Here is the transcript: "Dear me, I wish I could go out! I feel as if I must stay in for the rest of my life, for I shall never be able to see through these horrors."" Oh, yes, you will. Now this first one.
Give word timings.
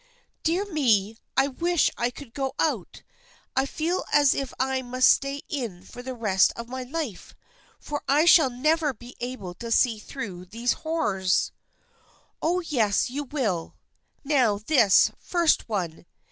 "Dear 0.43 0.65
me, 0.65 1.19
I 1.37 1.47
wish 1.47 1.91
I 1.95 2.09
could 2.09 2.33
go 2.33 2.55
out! 2.57 3.03
I 3.55 3.67
feel 3.67 4.03
as 4.11 4.33
if 4.33 4.51
I 4.59 4.81
must 4.81 5.07
stay 5.07 5.43
in 5.47 5.83
for 5.83 6.01
the 6.01 6.15
rest 6.15 6.51
of 6.55 6.67
my 6.67 6.81
life, 6.81 7.35
for 7.79 8.01
I 8.07 8.25
shall 8.25 8.49
never 8.49 8.95
be 8.95 9.15
able 9.19 9.53
to 9.53 9.69
see 9.71 9.99
through 9.99 10.45
these 10.45 10.73
horrors."" 10.81 11.51
Oh, 12.41 12.61
yes, 12.61 13.11
you 13.11 13.25
will. 13.25 13.75
Now 14.25 14.57
this 14.57 15.11
first 15.19 15.69
one. 15.69 16.07